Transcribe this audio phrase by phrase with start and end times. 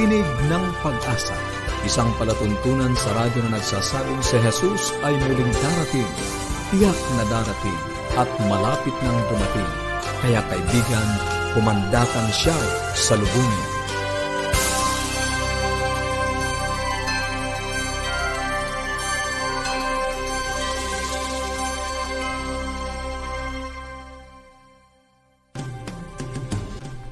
[0.00, 1.36] Tinig ng Pag-asa,
[1.84, 6.08] isang palatuntunan sa radyo na nagsasabing si Jesus ay muling darating,
[6.72, 7.80] tiyak na darating,
[8.16, 9.70] at malapit nang dumating.
[10.24, 11.08] Kaya kaibigan,
[11.52, 12.56] pumandakan siya
[12.96, 13.69] sa lubungin.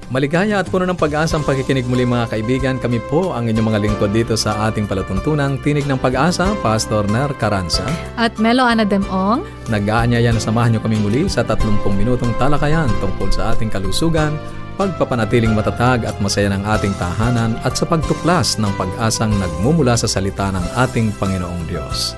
[0.09, 2.81] Maligaya at puno ng pag-asang pakikinig muli mga kaibigan.
[2.81, 7.29] Kami po ang inyong mga lingkod dito sa ating palatuntunang Tinig ng Pag-asa, Pastor Ner
[7.37, 7.85] Caranza.
[8.17, 9.45] At Melo Ana Demong.
[9.69, 14.33] Nag-aanyaya na samahan niyo kami muli sa 30 minutong talakayan tungkol sa ating kalusugan,
[14.81, 20.49] pagpapanatiling matatag at masaya ng ating tahanan at sa pagtuklas ng pag-asang nagmumula sa salita
[20.49, 22.17] ng ating Panginoong Diyos.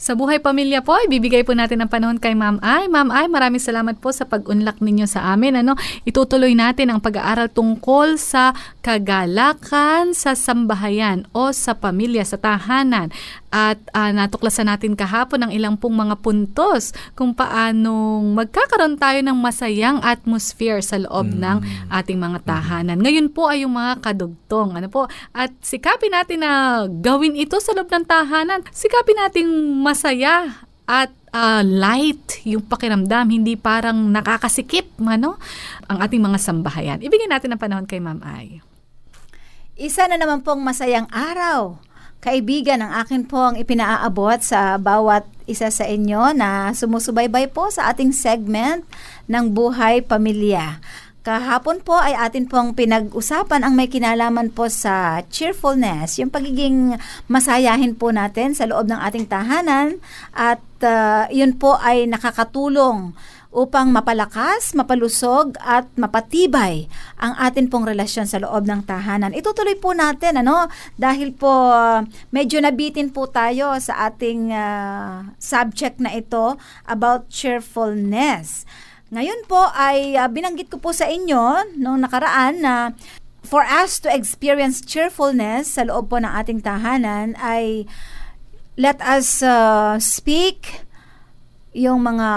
[0.00, 2.88] Sa Buhay Pamilya po, ibibigay po natin ang panahon kay Ma'am Ay.
[2.88, 5.60] Ma'am Ay, maraming salamat po sa pag-unlak ninyo sa amin.
[5.60, 5.76] Ano,
[6.08, 13.12] itutuloy natin ang pag-aaral tungkol sa kagalakan sa sambahayan o sa pamilya, sa tahanan.
[13.50, 19.34] At uh, natuklasan natin kahapon ang ilang pong mga puntos kung paanong magkakaroon tayo ng
[19.34, 21.38] masayang atmosphere sa loob mm.
[21.42, 21.58] ng
[21.90, 23.02] ating mga tahanan.
[23.02, 24.78] Ngayon po ay yung mga kadugtong.
[24.78, 25.10] Ano po?
[25.34, 28.62] At sikapin natin na gawin ito sa loob ng tahanan.
[28.70, 29.50] Sikapin nating
[29.90, 35.38] masaya at uh, light yung pakiramdam, hindi parang nakakasikip ano,
[35.90, 36.98] ang ating mga sambahayan.
[37.02, 38.62] Ibigay natin ang panahon kay Ma'am Ay.
[39.74, 41.80] Isa na naman pong masayang araw.
[42.20, 48.12] Kaibigan, ang akin pong ipinaaabot sa bawat isa sa inyo na sumusubaybay po sa ating
[48.12, 48.84] segment
[49.24, 50.84] ng Buhay Pamilya.
[51.20, 56.96] Kahapon po ay atin pong pinag-usapan ang may kinalaman po sa cheerfulness, yung pagiging
[57.28, 60.00] masayahin po natin sa loob ng ating tahanan
[60.32, 63.12] at uh, yun po ay nakakatulong
[63.52, 66.88] upang mapalakas, mapalusog at mapatibay
[67.20, 69.36] ang atin pong relasyon sa loob ng tahanan.
[69.36, 72.00] Itutuloy po natin ano dahil po uh,
[72.32, 76.56] medyo nabitin po tayo sa ating uh, subject na ito
[76.88, 78.64] about cheerfulness.
[79.10, 82.94] Ngayon po ay uh, binanggit ko po sa inyo noong nakaraan na
[83.42, 87.90] for us to experience cheerfulness sa loob po ng ating tahanan ay
[88.78, 90.86] let us uh, speak
[91.70, 92.30] yung mga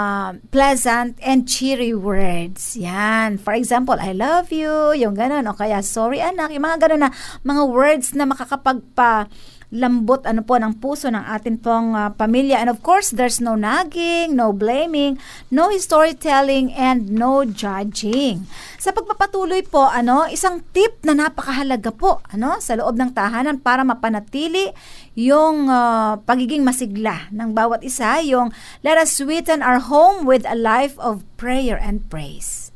[0.54, 2.78] pleasant and cheery words.
[2.78, 3.38] Yan.
[3.38, 5.46] For example, I love you, yung ganun.
[5.50, 7.10] O kaya, sorry anak, yung mga ganun na
[7.42, 9.26] mga words na makakapagpa
[9.74, 12.62] lambot ano po ng puso ng atin pong uh, pamilya.
[12.62, 15.18] And of course, there's no nagging, no blaming,
[15.50, 18.46] no storytelling, and no judging.
[18.78, 23.82] Sa pagpapatuloy po, ano, isang tip na napakahalaga po ano, sa loob ng tahanan para
[23.82, 24.70] mapanatili
[25.18, 28.54] yung uh, pagiging masigla ng bawat isa, yung
[28.86, 32.70] let us sweeten our home with a life of prayer and praise.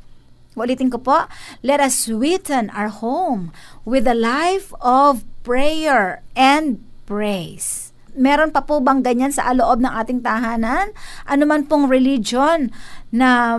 [0.59, 1.31] Ulitin ko po,
[1.63, 3.55] let us sweeten our home
[3.87, 7.97] with a life of prayer and praise.
[8.13, 10.93] Meron pa po bang ganyan sa loob ng ating tahanan?
[11.25, 12.69] Ano man pong religion
[13.09, 13.57] na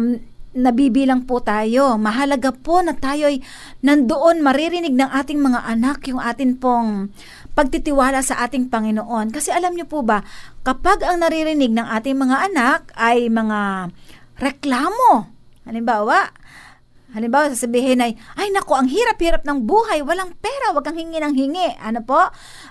[0.53, 1.95] nabibilang po tayo.
[1.97, 3.41] Mahalaga po na tayo ay
[3.85, 7.13] nandoon maririnig ng ating mga anak yung atin pong
[7.53, 9.29] pagtitiwala sa ating Panginoon.
[9.29, 10.25] Kasi alam niyo po ba,
[10.65, 13.93] kapag ang naririnig ng ating mga anak ay mga
[14.41, 15.29] reklamo,
[15.69, 16.33] halimbawa,
[17.09, 21.33] Halimbawa, sasabihin ay, ay nako, ang hirap-hirap ng buhay, walang pera, wag kang hingi ng
[21.33, 21.69] hingi.
[21.81, 22.21] Ano po?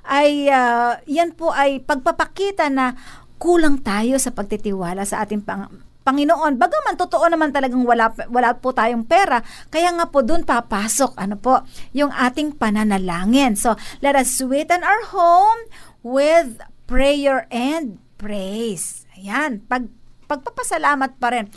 [0.06, 2.94] Ay, uh, yan po ay pagpapakita na
[3.38, 5.66] kulang tayo sa pagtitiwala sa ating pang
[6.08, 6.56] Panginoon.
[6.56, 11.36] Bagaman totoo naman talagang wala, wala po tayong pera, kaya nga po doon papasok, ano
[11.36, 11.60] po,
[11.92, 13.60] yung ating pananalangin.
[13.60, 15.68] So, let us sweeten our home
[16.00, 19.04] with prayer and praise.
[19.20, 19.92] Ayan, pag
[20.28, 21.48] pagpapasalamat pa rin.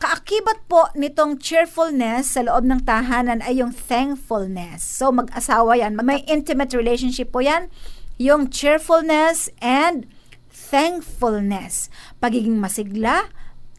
[0.00, 4.80] Kaakibat po nitong cheerfulness sa loob ng tahanan ay yung thankfulness.
[4.80, 7.68] So mag-asawa yan, may intimate relationship po yan,
[8.16, 10.08] yung cheerfulness and
[10.48, 11.92] thankfulness.
[12.16, 13.28] Pagiging masigla,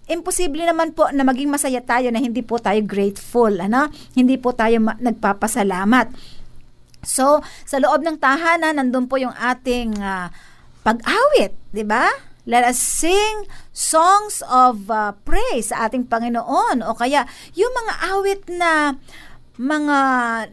[0.06, 3.90] imposible naman po na maging masaya tayo na hindi po tayo grateful, ano?
[4.14, 6.14] Hindi po tayo ma- nagpapasalamat.
[7.02, 10.30] So, sa loob ng tahanan, nandun po yung ating uh,
[10.86, 12.31] pag-awit, di ba?
[12.50, 18.42] Let us sing songs of uh, praise sa ating Panginoon o kaya yung mga awit
[18.50, 18.98] na
[19.62, 19.98] mga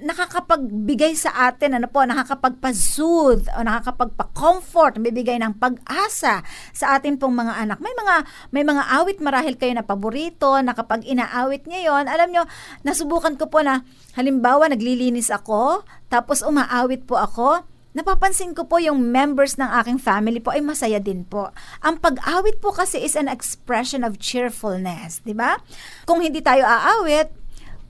[0.05, 6.45] nakakapagbigay sa atin, ano po, nakakapagpa-soothe o nakakapagpa-comfort, bibigay ng pag-asa
[6.77, 7.79] sa atin pong mga anak.
[7.81, 8.15] May mga
[8.53, 12.45] may mga awit marahil kayo na paborito, na kapag inaawit niyo yon, alam nyo,
[12.85, 13.87] nasubukan ko po na
[14.19, 17.65] halimbawa naglilinis ako, tapos umaawit po ako,
[17.95, 21.55] napapansin ko po yung members ng aking family po ay masaya din po.
[21.81, 25.57] Ang pag-awit po kasi is an expression of cheerfulness, di ba?
[26.05, 27.38] Kung hindi tayo aawit,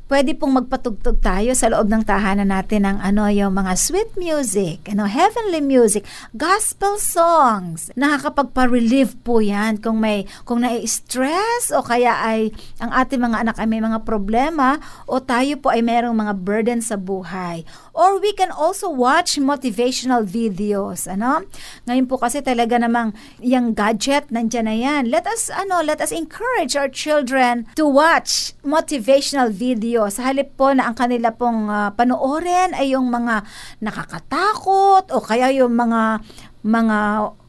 [0.09, 4.89] pwede pong magpatugtog tayo sa loob ng tahanan natin ng ano yung mga sweet music,
[4.89, 6.03] ano heavenly music,
[6.33, 7.93] gospel songs.
[7.95, 12.51] Nakakapagpa-relieve po 'yan kung may kung nai-stress o kaya ay
[12.81, 16.81] ang ating mga anak ay may mga problema o tayo po ay merong mga burden
[16.81, 17.69] sa buhay.
[17.93, 21.45] Or we can also watch motivational videos, ano?
[21.85, 23.13] Ngayon po kasi talaga namang
[23.45, 25.03] yung gadget nandiyan na 'yan.
[25.13, 30.55] Let us ano, let us encourage our children to watch motivational videos tayo sa halip
[30.55, 33.43] po na ang kanila pong uh, panoorin ay yung mga
[33.83, 36.23] nakakatakot o kaya yung mga
[36.63, 36.99] mga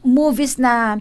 [0.02, 0.98] movies na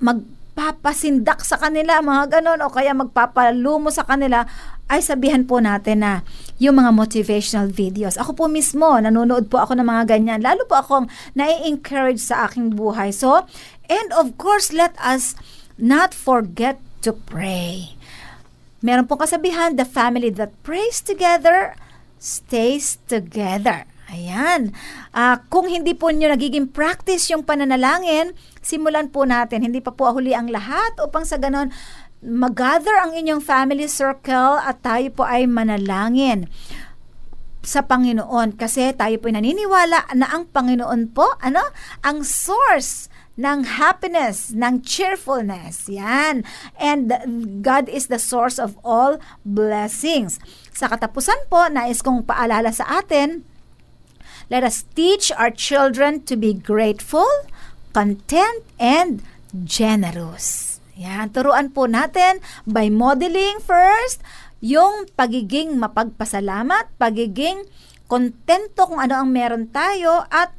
[0.00, 4.48] magpapasindak sa kanila, mga ganon, o kaya magpapalumo sa kanila,
[4.88, 6.12] ay sabihan po natin na
[6.56, 8.16] yung mga motivational videos.
[8.16, 10.40] Ako po mismo, nanonood po ako ng mga ganyan.
[10.40, 11.06] Lalo po akong
[11.36, 13.12] nai-encourage sa aking buhay.
[13.12, 13.44] So,
[13.92, 15.36] and of course, let us
[15.76, 17.99] not forget to pray.
[18.80, 21.76] Meron pong kasabihan, the family that prays together
[22.20, 23.88] stays together.
[24.10, 24.74] Ayan.
[25.14, 29.62] Uh, kung hindi po nyo nagiging practice yung pananalangin, simulan po natin.
[29.62, 31.70] Hindi pa po huli ang lahat upang sa ganon
[32.20, 36.52] mag-gather ang inyong family circle at tayo po ay manalangin
[37.60, 41.60] sa Panginoon kasi tayo po naniniwala na ang Panginoon po ano
[42.00, 43.09] ang source
[43.40, 45.88] ng happiness, ng cheerfulness.
[45.88, 46.44] Yan.
[46.76, 47.08] And
[47.64, 49.16] God is the source of all
[49.48, 50.36] blessings.
[50.76, 53.48] Sa katapusan po, nais kong paalala sa atin,
[54.52, 57.28] let us teach our children to be grateful,
[57.96, 59.24] content, and
[59.64, 60.78] generous.
[61.00, 64.20] Yan, turuan po natin by modeling first
[64.60, 67.64] yung pagiging mapagpasalamat, pagiging
[68.04, 70.52] kontento kung ano ang meron tayo at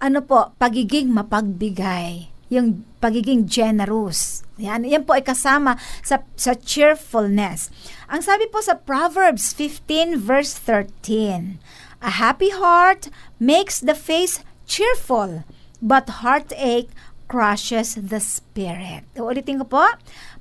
[0.00, 4.44] ano po, pagiging mapagbigay, yung pagiging generous.
[4.56, 7.68] Yan, yan po ay kasama sa, sa cheerfulness.
[8.08, 11.58] Ang sabi po sa Proverbs 15 verse 13,
[12.00, 13.08] A happy heart
[13.40, 15.44] makes the face cheerful,
[15.82, 16.92] but heartache
[17.26, 19.02] crushes the spirit.
[19.18, 19.84] Ulitin ko po.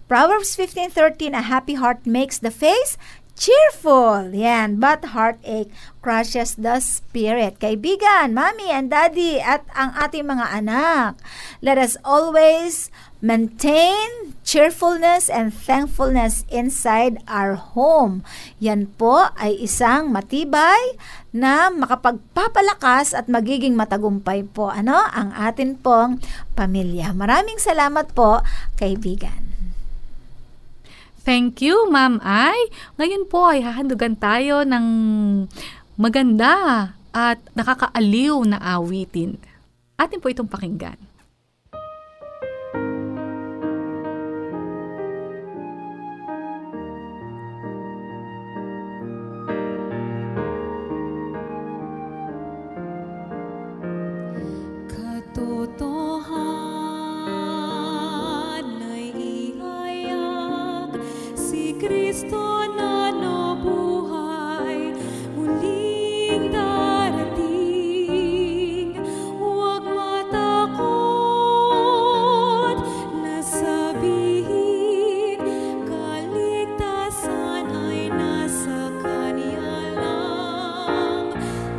[0.06, 2.94] Proverbs 15:13, a happy heart makes the face
[3.36, 4.32] cheerful.
[4.34, 7.60] Yan, but heartache crushes the spirit.
[7.60, 11.20] Kaibigan, mommy and daddy at ang ating mga anak,
[11.60, 12.90] let us always
[13.20, 18.22] maintain cheerfulness and thankfulness inside our home.
[18.62, 20.96] Yan po ay isang matibay
[21.36, 26.22] na makapagpapalakas at magiging matagumpay po ano ang atin pong
[26.54, 27.12] pamilya.
[27.12, 28.40] Maraming salamat po,
[28.80, 29.45] kaibigan.
[31.26, 32.70] Thank you, Ma'am Ay.
[33.02, 34.86] Ngayon po ay hahandugan tayo ng
[35.98, 36.54] maganda
[37.10, 39.42] at nakakaaliw na awitin.
[39.98, 41.02] Atin po itong pakinggan.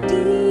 [0.07, 0.46] Di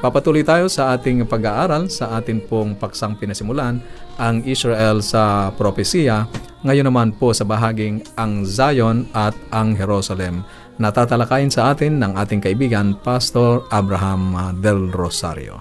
[0.00, 0.08] lahat.
[0.08, 3.80] Magpapatuloy tayo sa ating pag-aaral sa atin pong paksang pinasimulan,
[4.16, 6.24] ang Israel sa propesiya.
[6.64, 10.44] Ngayon naman po sa bahaging ang Zion at ang Jerusalem.
[10.80, 15.60] Natatalakayin sa atin ng ating kaibigan, Pastor Abraham ah, Del Rosario.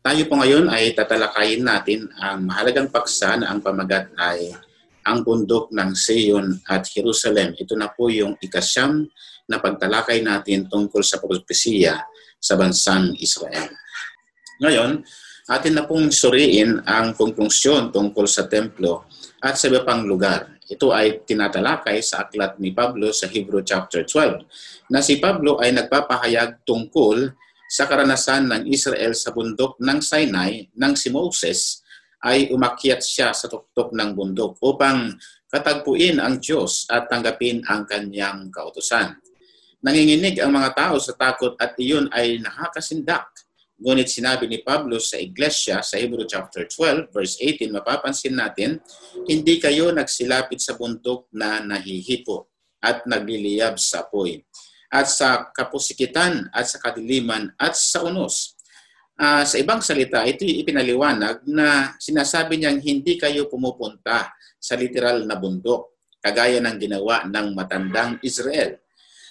[0.00, 4.54] Tayo po ngayon ay tatalakayin natin ang mahalagang paksa na ang pamagat ay
[5.04, 7.52] ang bundok ng Sion at Jerusalem.
[7.58, 9.06] Ito na po yung ikasyam
[9.50, 12.09] na pagtalakay natin tungkol sa propesiya
[12.40, 13.68] sa bansang Israel.
[14.64, 15.04] Ngayon,
[15.52, 19.04] atin na pong suriin ang konklusyon tungkol sa templo
[19.44, 20.56] at sa iba pang lugar.
[20.70, 25.74] Ito ay tinatalakay sa aklat ni Pablo sa Hebrew chapter 12 na si Pablo ay
[25.74, 27.34] nagpapahayag tungkol
[27.70, 31.82] sa karanasan ng Israel sa bundok ng Sinai nang si Moses
[32.20, 35.16] ay umakyat siya sa tuktok ng bundok upang
[35.50, 39.18] katagpuin ang Diyos at tanggapin ang kanyang kautusan.
[39.80, 43.32] Nanginginig ang mga tao sa takot at iyon ay nakakasindak.
[43.80, 48.76] Ngunit sinabi ni Pablo sa iglesia sa Hebrew chapter 12 verse 18, mapapansin natin,
[49.24, 52.52] hindi kayo nagsilapit sa bundok na nahihipo
[52.84, 54.44] at nagliliyab sa apoy
[54.90, 58.58] at sa kapusikitan at sa kadiliman at sa unos.
[59.20, 65.36] Ah, sa ibang salita, ito ipinaliwanag na sinasabi niyang hindi kayo pumupunta sa literal na
[65.36, 68.79] bundok, kagaya ng ginawa ng matandang Israel.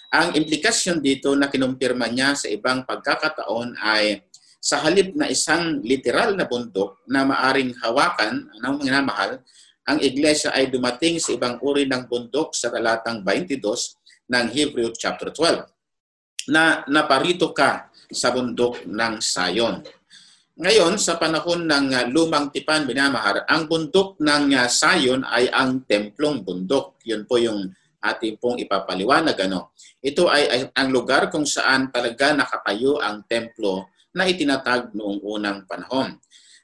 [0.09, 4.25] Ang implikasyon dito na kinumpirma niya sa ibang pagkakataon ay
[4.57, 9.37] sa halip na isang literal na bundok na maaring hawakan ng minamahal,
[9.85, 13.61] ang iglesia ay dumating sa ibang uri ng bundok sa talatang 22
[14.33, 15.65] ng Hebrew chapter 12
[16.49, 19.85] na naparito ka sa bundok ng Sayon.
[20.59, 25.87] Ngayon, sa panahon ng uh, lumang tipan binamahar, ang bundok ng uh, Sayon ay ang
[25.87, 26.99] templong bundok.
[27.07, 29.35] Yun po yung ating pong ipapaliwanag.
[29.47, 29.75] Ano?
[29.99, 35.67] Ito ay, ay ang lugar kung saan talaga nakatayo ang templo na itinatag noong unang
[35.69, 36.17] panahon.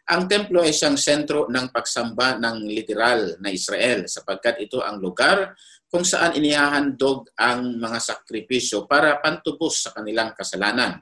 [0.05, 5.57] Ang templo ay siyang sentro ng pagsamba ng literal na Israel sapagkat ito ang lugar
[5.89, 11.01] kung saan inihahandog ang mga sakripisyo para pantubos sa kanilang kasalanan.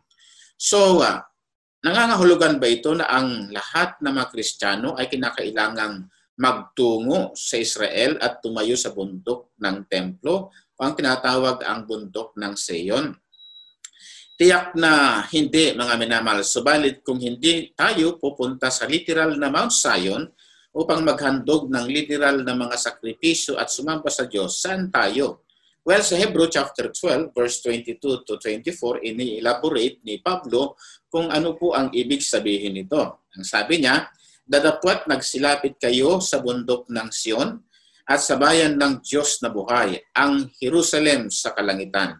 [0.55, 1.19] So, uh,
[1.83, 6.07] nangangahulugan ba ito na ang lahat ng mga Kristiyano ay kinakailangang
[6.39, 13.15] magtungo sa Israel at tumayo sa bundok ng templo ang tinatawag ang bundok ng Seyon?
[14.35, 16.43] Tiyak na hindi mga minamahal.
[16.43, 20.27] Subalit kung hindi tayo pupunta sa literal na Mount Zion
[20.75, 25.45] upang maghandog ng literal na mga sakripisyo at sumamba sa Diyos, saan tayo?
[25.85, 30.79] Well, sa Hebrew chapter 12, verse 22 to 24, ini-elaborate ni Pablo
[31.11, 33.27] kung ano po ang ibig sabihin nito.
[33.35, 34.09] Ang sabi niya,
[34.43, 37.63] Dadapwat nagsilapit kayo sa bundok ng Sion
[38.03, 42.19] at sa bayan ng Diyos na buhay, ang Jerusalem sa kalangitan.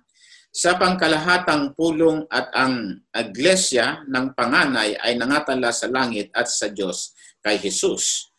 [0.53, 7.12] Sa pangkalahatang pulong at ang iglesia ng panganay ay nangatala sa langit at sa Diyos
[7.44, 8.32] kay Jesus.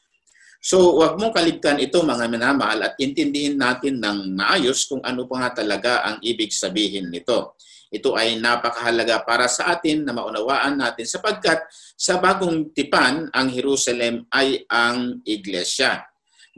[0.64, 5.45] So, wag mong kaligtan ito mga minamahal at intindihin natin ng maayos kung ano pa
[5.45, 7.61] nga talaga ang ibig sabihin nito.
[7.94, 11.62] Ito ay napakahalaga para sa atin na maunawaan natin sapagkat
[11.94, 16.02] sa bagong tipan, ang Jerusalem ay ang iglesia.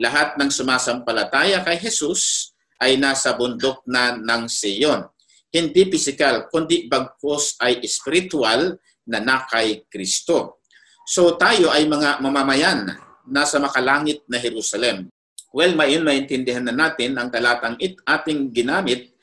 [0.00, 5.04] Lahat ng sumasampalataya kay Jesus ay nasa bundok na ng Sion.
[5.52, 10.64] Hindi pisikal, kundi bagkos ay spiritual na nakay Kristo.
[11.04, 12.96] So tayo ay mga mamamayan
[13.28, 15.12] nasa makalangit na Jerusalem.
[15.52, 19.15] Well, mayon maintindihan na natin ang talatang it ating ginamit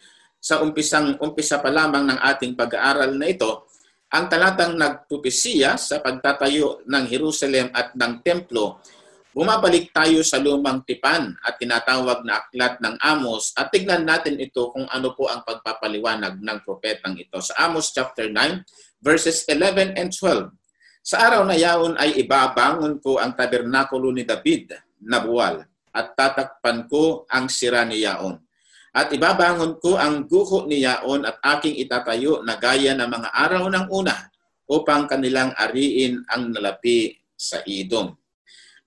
[0.43, 3.71] sa umpisang umpisa pa lamang ng ating pag-aaral na ito,
[4.11, 8.83] ang talatang nagpupisiya sa pagtatayo ng Jerusalem at ng templo,
[9.31, 14.67] bumabalik tayo sa lumang tipan at tinatawag na aklat ng Amos at tignan natin ito
[14.75, 17.39] kung ano po ang pagpapaliwanag ng propetang ito.
[17.39, 20.51] Sa Amos chapter 9, verses 11 and 12.
[21.07, 25.63] Sa araw na yaon ay ibabangon ko ang tabernakulo ni David na buwal
[25.95, 28.39] at tatakpan ko ang sira ni Yaon.
[28.93, 33.65] At ibabangon ko ang guho ni Yaon at aking itatayo na gaya ng mga araw
[33.65, 34.13] ng una
[34.69, 38.13] upang kanilang ariin ang nalapi sa idom.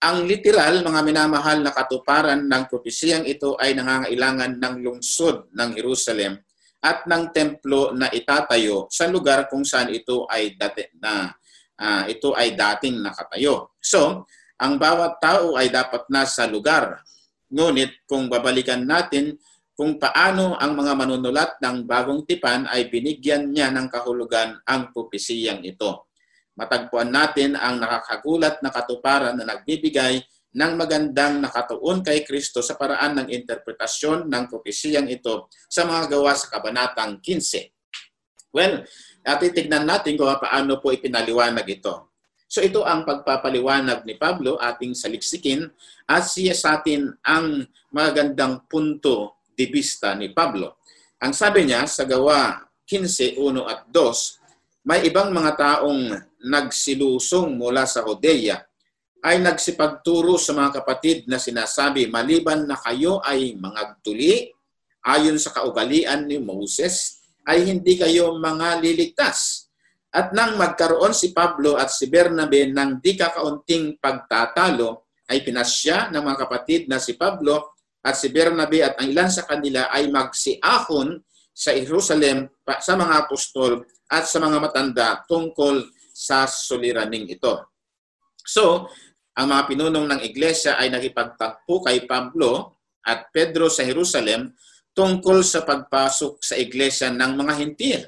[0.06, 6.38] Ang literal, mga minamahal na katuparan ng propesiyang ito ay nangangailangan ng lungsod ng Jerusalem
[6.84, 11.34] at ng templo na itatayo sa lugar kung saan ito ay dati na
[11.82, 13.74] uh, ito ay dating nakatayo.
[13.82, 17.02] So, ang bawat tao ay dapat nasa lugar.
[17.50, 19.34] Ngunit kung babalikan natin
[19.76, 25.60] kung paano ang mga manunulat ng bagong tipan ay binigyan niya ng kahulugan ang propesiyang
[25.68, 26.08] ito.
[26.56, 30.24] Matagpuan natin ang nakakagulat na katuparan na nagbibigay
[30.56, 36.32] ng magandang nakatuon kay Kristo sa paraan ng interpretasyon ng propesiyang ito sa mga gawa
[36.32, 38.56] sa Kabanatang 15.
[38.56, 38.88] Well,
[39.20, 42.16] at titignan natin kung paano po ipinaliwanag ito.
[42.48, 45.68] So ito ang pagpapaliwanag ni Pablo ating saliksikin
[46.08, 50.84] at siya sa atin ang magandang punto de vista ni Pablo.
[51.18, 56.14] Ang sabi niya sa gawa 15, 1 at 2, may ibang mga taong
[56.46, 58.60] nagsilusong mula sa Judea
[59.24, 64.54] ay nagsipagturo sa mga kapatid na sinasabi, maliban na kayo ay mga tuli,
[65.02, 69.66] ayon sa kaugalian ni Moses, ay hindi kayo mga liligtas
[70.16, 76.24] at nang magkaroon si Pablo at si Bernabe ng di kakaunting pagtatalo, ay pinasya ng
[76.24, 77.75] mga kapatid na si Pablo
[78.06, 81.18] at si Bernabe at ang ilan sa kanila ay magsiahon
[81.50, 82.46] sa Jerusalem
[82.78, 85.82] sa mga apostol at sa mga matanda tungkol
[86.14, 87.66] sa suliraning ito.
[88.46, 88.86] So,
[89.34, 94.54] ang mga pinunong ng iglesia ay nagipagtagpo kay Pablo at Pedro sa Jerusalem
[94.94, 98.00] tungkol sa pagpasok sa iglesia ng mga hintil.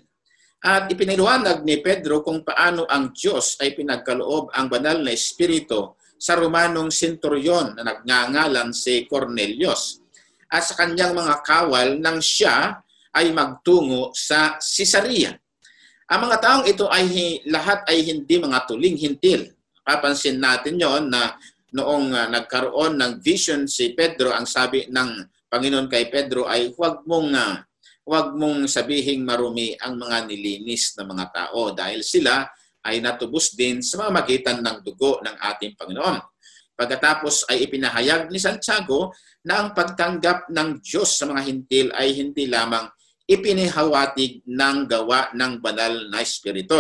[0.63, 6.35] At ipiniliwanag ni Pedro kung paano ang Diyos ay pinagkaloob ang banal na espiritu sa
[6.35, 10.03] Romanong senturyon na nagngangalan si Cornelius
[10.51, 12.83] at sa kanyang mga kawal nang siya
[13.15, 15.33] ay magtungo sa Caesarea.
[16.09, 19.53] Ang mga taong ito ay lahat ay hindi mga tuling hintil.
[19.85, 21.37] Papansin natin yon na
[21.73, 25.11] noong uh, nagkaroon ng vision si Pedro, ang sabi ng
[25.49, 27.57] Panginoon kay Pedro ay huwag mong uh,
[28.09, 32.49] huwag mong sabihing marumi ang mga nilinis na mga tao dahil sila
[32.85, 36.19] ay natubos din sa mamagitan ng dugo ng ating Panginoon.
[36.79, 39.11] Pagkatapos ay ipinahayag ni Santiago
[39.43, 42.87] na ang pagtanggap ng Diyos sa mga hintil ay hindi lamang
[43.27, 46.79] ipinihawatig ng gawa ng banal na espiritu.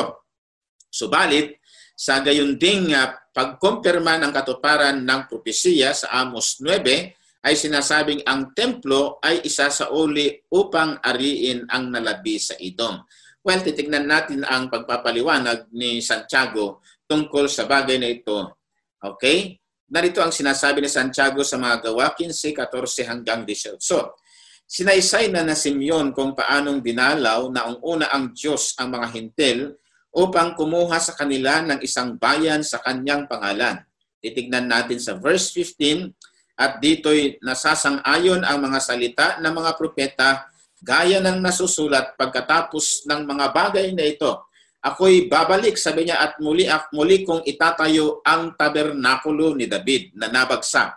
[0.89, 1.59] Subalit,
[1.99, 8.55] sa gayon ding uh, pagkumpirma ng katuparan ng propesiya sa Amos 9, ay sinasabing ang
[8.55, 13.03] templo ay isa sa uli upang ariin ang nalabi sa Edom.
[13.49, 18.61] Well, titignan natin ang pagpapaliwanag ni Santiago tungkol sa bagay na ito.
[19.01, 19.57] Okay?
[19.89, 23.81] Narito ang sinasabi ni Santiago sa mga gawa 15, 14 hanggang 18.
[23.81, 24.21] So,
[24.69, 29.81] sinaysay na na Simeon kung paanong dinalaw na ang una ang Diyos ang mga hintil
[30.13, 33.81] upang kumuha sa kanila ng isang bayan sa kanyang pangalan.
[34.21, 36.13] Titignan natin sa verse 15
[36.61, 43.47] at dito'y nasasang-ayon ang mga salita ng mga propeta gaya ng nasusulat pagkatapos ng mga
[43.51, 44.47] bagay na ito.
[44.79, 50.31] Ako'y babalik, sabi niya, at muli, at muli kong itatayo ang tabernakulo ni David na
[50.31, 50.95] nabagsak.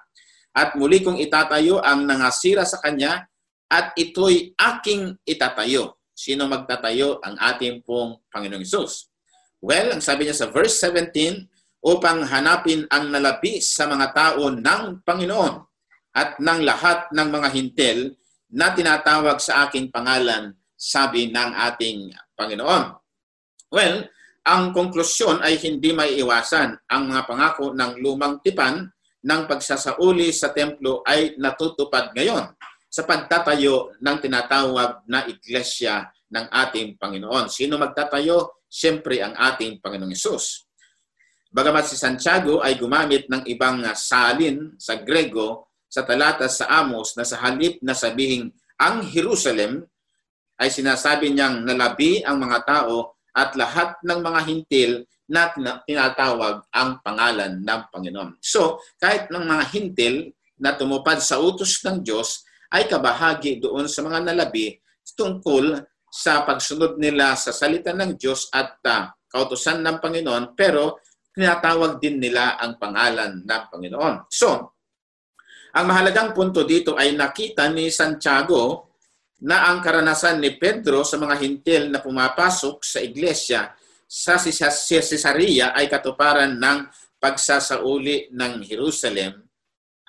[0.54, 3.26] At muli kong itatayo ang nangasira sa kanya
[3.72, 5.98] at ito'y aking itatayo.
[6.13, 7.17] Sino magtatayo?
[7.26, 9.10] Ang ating pong Panginoong Isus.
[9.58, 11.50] Well, ang sabi niya sa verse 17,
[11.82, 15.54] upang hanapin ang nalabi sa mga tao ng Panginoon
[16.13, 18.00] at ng lahat ng mga hintil
[18.52, 23.00] na tinatawag sa aking pangalan, sabi ng ating Panginoon.
[23.72, 24.12] Well,
[24.44, 26.76] ang konklusyon ay hindi may iwasan.
[26.90, 28.90] Ang mga pangako ng lumang tipan
[29.22, 32.50] ng pagsasauli sa templo ay natutupad ngayon
[32.92, 37.48] sa pagtatayo ng tinatawag na iglesia ng ating Panginoon.
[37.48, 38.66] Sino magtatayo?
[38.68, 40.68] Siyempre ang ating Panginoong Isus.
[41.52, 47.27] Bagamat si Santiago ay gumamit ng ibang salin sa Grego sa talata sa Amos na
[47.27, 48.47] sa halip na sabihing
[48.80, 49.84] ang Jerusalem
[50.56, 54.91] ay sinasabi niyang nalabi ang mga tao at lahat ng mga hintil
[55.27, 58.39] na tina- tinatawag ang pangalan ng Panginoon.
[58.39, 60.15] So, kahit ng mga hintil
[60.60, 64.80] na tumupad sa utos ng Diyos ay kabahagi doon sa mga nalabi
[65.15, 65.75] tungkol
[66.12, 70.99] sa pagsunod nila sa salita ng Diyos at ah, kautosan ng Panginoon pero
[71.32, 74.27] tinatawag din nila ang pangalan ng Panginoon.
[74.27, 74.75] So,
[75.71, 78.91] ang mahalagang punto dito ay nakita ni Santiago
[79.41, 83.71] na ang karanasan ni Pedro sa mga hintil na pumapasok sa iglesia
[84.05, 86.79] sa Caesarea ay katuparan ng
[87.15, 89.39] pagsasauli ng Jerusalem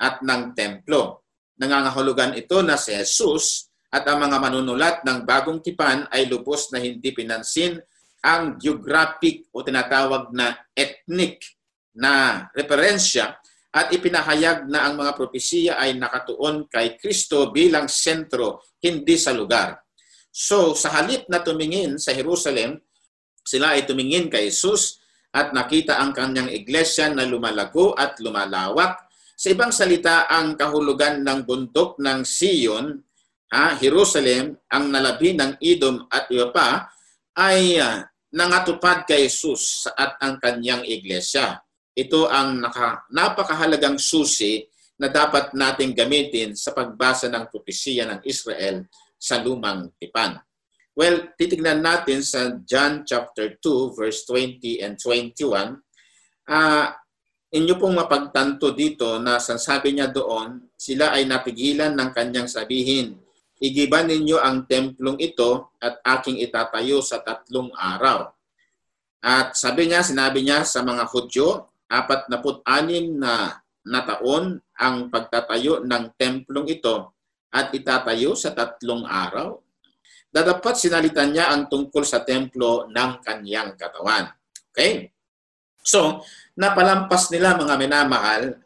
[0.03, 1.23] at ng templo.
[1.55, 6.83] Nangangahulugan ito na si Jesus at ang mga manunulat ng bagong tipan ay lubos na
[6.83, 7.79] hindi pinansin
[8.27, 11.47] ang geographic o tinatawag na ethnic
[11.95, 13.39] na referensya
[13.73, 19.81] at ipinahayag na ang mga propesiya ay nakatuon kay Kristo bilang sentro, hindi sa lugar.
[20.29, 22.77] So, sa halip na tumingin sa Jerusalem,
[23.41, 25.01] sila ay tumingin kay Jesus
[25.33, 29.09] at nakita ang kanyang iglesia na lumalago at lumalawak.
[29.33, 33.01] Sa ibang salita, ang kahulugan ng bundok ng Sion,
[33.57, 36.93] ha, Jerusalem, ang nalabi ng Edom at iba pa,
[37.41, 38.05] ay ah,
[38.37, 41.61] nangatupad kay Jesus at ang kanyang iglesia.
[41.93, 44.65] Ito ang naka, napakahalagang susi
[44.97, 50.41] na dapat nating gamitin sa pagbasa ng propesiya ng Israel sa lumang tipan.
[50.93, 55.81] Well, titignan natin sa John chapter 2 verse 20 and 21.
[56.49, 56.97] Ah,
[57.53, 63.23] inyo pong mapagtanto dito na sabi niya doon, sila ay napigilan ng kanyang sabihin,
[63.63, 68.27] Igiban ninyo ang templong ito at aking itatayo sa tatlong araw.
[69.23, 75.11] At sabi niya, sinabi niya sa mga Hudyo, apat na anim na na taon ang
[75.11, 77.13] pagtatayo ng templong ito
[77.53, 79.59] at itatayo sa tatlong araw.
[80.33, 84.33] Dadapat sinalitan niya ang tungkol sa templo ng kanyang katawan.
[84.73, 85.13] Okay?
[85.85, 86.25] So,
[86.57, 88.57] napalampas nila mga minamahal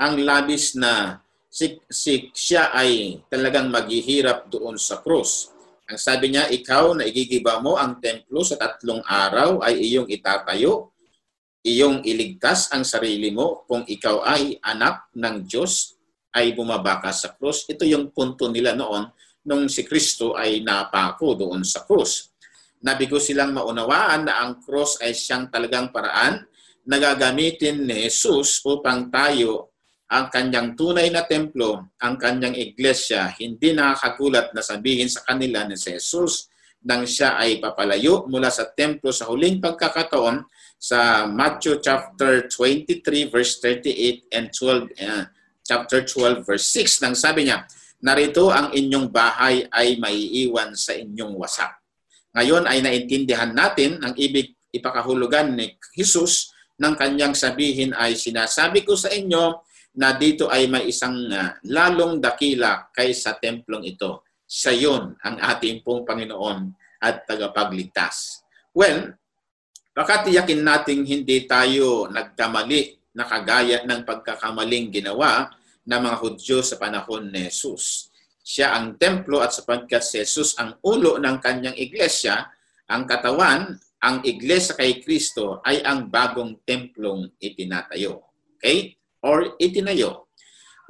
[0.00, 1.20] ang labis na
[1.52, 5.52] si, si siya ay talagang maghihirap doon sa krus.
[5.90, 10.91] Ang sabi niya, ikaw na igigiba mo ang templo sa tatlong araw ay iyong itatayo,
[11.62, 15.94] iyong iligtas ang sarili mo kung ikaw ay anak ng Diyos
[16.34, 17.64] ay bumaba ka sa krus.
[17.70, 19.06] Ito yung punto nila noon
[19.46, 22.34] nung si Kristo ay napako doon sa krus.
[22.82, 26.42] Nabigo silang maunawaan na ang krus ay siyang talagang paraan
[26.82, 29.70] na gagamitin ni Jesus upang tayo
[30.12, 35.78] ang kanyang tunay na templo, ang kanyang iglesia, hindi nakakagulat na sabihin sa kanila ni
[35.78, 40.42] Jesus nang siya ay papalayo mula sa templo sa huling pagkakataon
[40.82, 45.24] sa Matthew chapter 23 verse 38 and 12 uh,
[45.62, 47.62] chapter 12 verse 6 nang sabi niya
[48.02, 51.70] narito ang inyong bahay ay maiiwan sa inyong wasak.
[52.34, 56.50] Ngayon ay naintindihan natin ang ibig ipakahulugan ni Jesus
[56.82, 59.62] ng kanyang sabihin ay sinasabi ko sa inyo
[60.02, 64.26] na dito ay may isang uh, lalong dakila kaysa templong ito.
[64.50, 68.42] Siya yun ang ating pong Panginoon at tagapagligtas.
[68.74, 69.14] Well,
[69.92, 75.52] baka tiyakin nating hindi tayo nagkamali na kagaya ng pagkakamaling ginawa
[75.84, 78.08] ng mga Hudyo sa panahon ni Jesus.
[78.42, 82.50] Siya ang templo at sapagkat si Jesus ang ulo ng kanyang iglesia,
[82.90, 88.18] ang katawan, ang iglesia kay Kristo ay ang bagong templong itinatayo.
[88.58, 88.98] Okay?
[89.22, 90.26] or itinayo?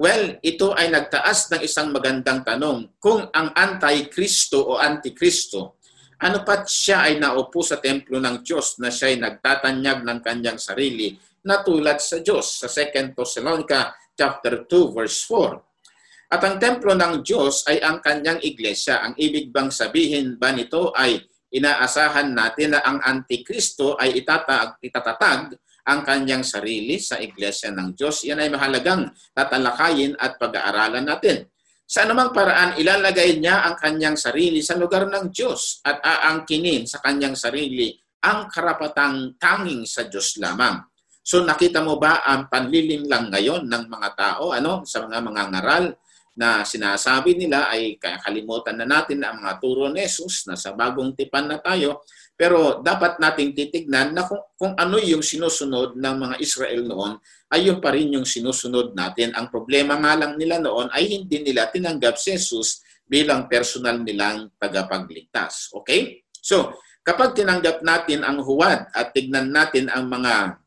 [0.01, 2.97] Well, ito ay nagtaas ng isang magandang tanong.
[2.99, 5.79] Kung ang anti-Kristo o anti-Kristo,
[6.23, 10.59] ano pat siya ay naupo sa templo ng Diyos na siya ay nagtatanyag ng kanyang
[10.63, 16.33] sarili na tulad sa Diyos sa 2 Thessalonica chapter 2 verse 4.
[16.33, 19.03] At ang templo ng Diyos ay ang kanyang iglesia.
[19.03, 21.21] Ang ibig bang sabihin ba nito ay
[21.53, 28.23] inaasahan natin na ang antikristo ay itatag, itatatag ang kanyang sarili sa iglesia ng Diyos.
[28.25, 31.51] Yan ay mahalagang tatalakayin at pag-aaralan natin.
[31.85, 37.05] Sa anumang paraan, ilalagay niya ang kanyang sarili sa lugar ng Diyos at aangkinin sa
[37.05, 37.93] kanyang sarili
[38.23, 40.79] ang karapatang tanging sa Diyos lamang.
[41.23, 45.43] So nakita mo ba ang panlilim lang ngayon ng mga tao ano sa mga mga
[45.55, 45.85] ngaral
[46.33, 51.15] na sinasabi nila ay kalimutan na natin ang mga turo ni Jesus na sa bagong
[51.15, 52.03] tipan na tayo
[52.35, 57.13] pero dapat nating titignan na kung, kung ano yung sinusunod ng mga Israel noon
[57.53, 59.37] ay yung pa rin yung sinusunod natin.
[59.37, 64.49] Ang problema nga lang nila noon ay hindi nila tinanggap si Jesus bilang personal nilang
[64.57, 65.69] tagapagligtas.
[65.77, 66.25] Okay?
[66.41, 66.73] So,
[67.05, 70.59] kapag tinanggap natin ang huwad at tignan natin ang mga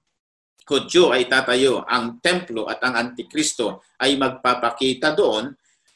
[0.65, 5.53] Hudyo ay tatayo, ang templo at ang Antikristo ay magpapakita doon,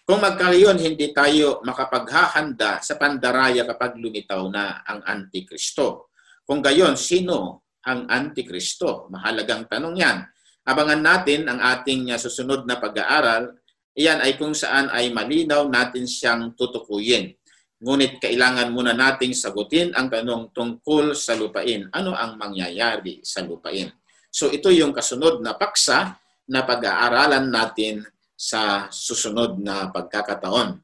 [0.10, 6.10] Kung magkaroon, hindi tayo makapaghahanda sa pandaraya kapag lumitaw na ang Antikristo.
[6.41, 9.06] Kung gayon, sino ang Antikristo?
[9.13, 10.25] Mahalagang tanong yan.
[10.70, 13.58] Abangan natin ang ating uh, susunod na pag-aaral.
[13.98, 17.34] Iyan ay kung saan ay malinaw natin siyang tutukuyin.
[17.82, 21.90] Ngunit kailangan muna nating sagutin ang tanong tungkol sa lupain.
[21.90, 23.90] Ano ang mangyayari sa lupain?
[24.30, 28.06] So ito yung kasunod na paksa na pag-aaralan natin
[28.38, 30.78] sa susunod na pagkakataon.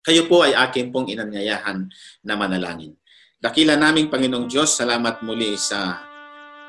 [0.00, 1.92] Kayo po ay akin pong inanyayahan
[2.24, 2.96] na manalangin.
[3.36, 6.09] Dakila naming Panginoong Diyos, salamat muli sa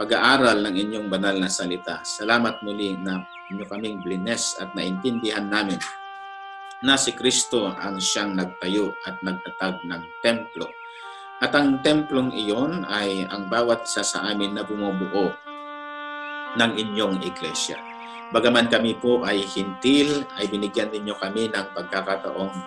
[0.02, 2.02] pag-aaral ng inyong banal na salita.
[2.02, 3.22] Salamat muli na
[3.54, 5.78] inyo kaming blines at naintindihan namin
[6.82, 10.66] na si Kristo ang siyang nagtayo at nagtatag ng templo.
[11.38, 15.38] At ang templong iyon ay ang bawat isa sa amin na bumubuo
[16.58, 17.78] ng inyong iglesia.
[18.34, 22.58] Bagaman kami po ay hintil, ay binigyan ninyo kami ng pagkakataong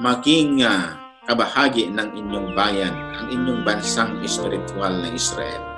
[0.00, 0.96] maging uh,
[1.28, 5.71] kabahagi ng inyong bayan, ang inyong bansang espiritual na Israel,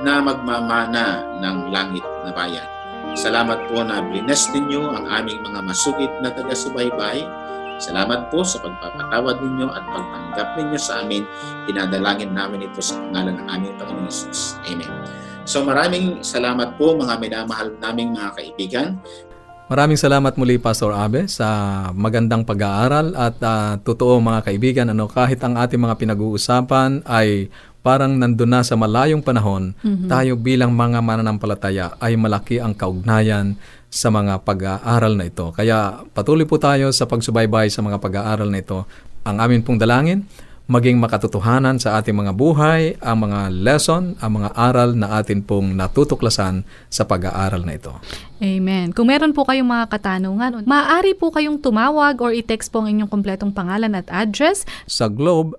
[0.00, 2.68] na magmamana ng langit na bayan.
[3.18, 7.26] Salamat po na blines ninyo ang aming mga masugid na taga-subaybay.
[7.80, 11.24] Salamat po sa pagpapatawad ninyo at pagtanggap ninyo sa amin.
[11.64, 14.60] Dinadalangin namin ito sa pangalan ng aming Panginoon Jesus.
[14.68, 14.88] Amen.
[15.48, 18.88] So maraming salamat po mga minamahal naming mga kaibigan.
[19.70, 21.46] Maraming salamat muli Pastor Abe sa
[21.94, 27.46] magandang pag-aaral at ah, totoo mga kaibigan ano kahit ang ating mga pinag-uusapan ay
[27.80, 29.72] parang nandun na sa malayong panahon,
[30.08, 33.56] tayo bilang mga mananampalataya ay malaki ang kaugnayan
[33.90, 35.50] sa mga pag-aaral na ito.
[35.50, 38.86] Kaya patuloy po tayo sa pagsubaybay sa mga pag-aaral na ito.
[39.26, 40.24] Ang amin pong dalangin,
[40.70, 45.74] maging makatotohanan sa ating mga buhay, ang mga lesson, ang mga aral na atin pong
[45.74, 47.90] natutuklasan sa pag-aaral na ito.
[48.38, 48.94] Amen.
[48.94, 53.10] Kung meron po kayong mga katanungan, maaari po kayong tumawag or i-text po ang inyong
[53.10, 55.58] kompletong pangalan at address Sa Globe,